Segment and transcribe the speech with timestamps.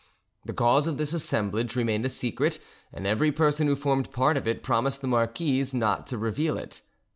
[0.45, 2.57] The cause of this assemblage remained a secret,
[2.91, 6.81] and every person who formed part of it promised the marquise not to reveal it.